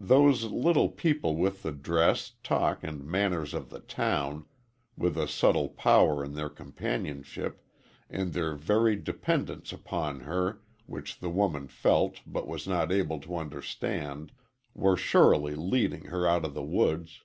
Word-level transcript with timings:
Those 0.00 0.44
little 0.44 0.88
people 0.88 1.36
with 1.36 1.62
the 1.62 1.72
dress, 1.72 2.32
talk, 2.42 2.82
and 2.82 3.04
manners 3.04 3.52
of 3.52 3.68
the 3.68 3.80
town 3.80 4.46
with 4.96 5.18
a 5.18 5.28
subtle 5.28 5.68
power 5.68 6.24
in 6.24 6.32
their 6.32 6.48
companionship, 6.48 7.62
in 8.08 8.30
their 8.30 8.54
very 8.54 8.96
dependence 8.96 9.70
upon 9.70 10.20
her, 10.20 10.62
which 10.86 11.20
the 11.20 11.28
woman 11.28 11.68
felt 11.68 12.20
but 12.26 12.48
was 12.48 12.66
not 12.66 12.90
able 12.90 13.20
to 13.20 13.36
understand 13.36 14.32
were 14.72 14.96
surely 14.96 15.54
leading 15.54 16.06
her 16.06 16.26
out 16.26 16.46
of 16.46 16.54
the 16.54 16.62
woods. 16.62 17.22